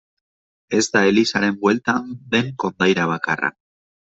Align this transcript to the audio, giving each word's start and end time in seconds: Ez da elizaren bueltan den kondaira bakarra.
Ez 0.77 0.85
da 0.95 1.03
elizaren 1.09 1.59
bueltan 1.65 2.09
den 2.35 2.51
kondaira 2.65 3.07
bakarra. 3.13 3.53